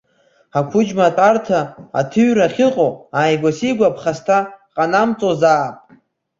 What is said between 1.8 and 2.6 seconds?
аҭыҩра